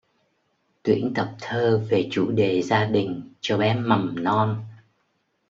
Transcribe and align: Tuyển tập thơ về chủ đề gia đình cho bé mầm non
Tuyển 0.83 1.13
tập 1.15 1.35
thơ 1.41 1.81
về 1.89 2.07
chủ 2.11 2.31
đề 2.31 2.61
gia 2.61 2.85
đình 2.85 3.31
cho 3.41 3.57
bé 3.57 3.73
mầm 3.75 4.23
non 4.23 4.65